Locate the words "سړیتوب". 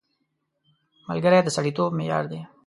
1.57-1.89